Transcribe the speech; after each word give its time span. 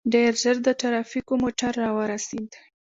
ډېر 0.13 0.31
ژر 0.41 0.57
د 0.63 0.69
ټرافيکو 0.81 1.33
موټر 1.43 1.71
راورسېد. 1.83 2.49